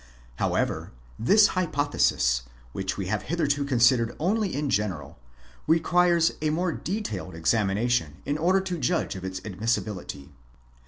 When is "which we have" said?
2.71-3.21